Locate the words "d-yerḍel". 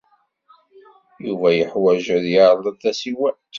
2.23-2.75